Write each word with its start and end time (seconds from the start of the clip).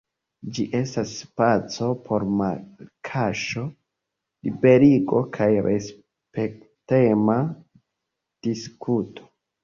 Ĝi 0.57 0.63
estas 0.77 1.09
spaco 1.17 1.89
por 2.05 2.23
malkaŝo, 2.37 3.65
liberigo 4.47 5.21
kaj 5.37 5.47
respektema 5.67 7.37
diskuto. 8.49 9.29